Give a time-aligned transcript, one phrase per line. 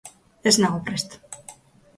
[0.51, 1.17] Ez nago prest.